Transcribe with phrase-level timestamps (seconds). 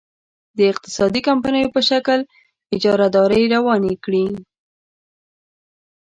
[0.57, 2.19] د اقتصادي کمپنیو په شکل
[2.75, 4.25] اجارادارۍ روانې کړي.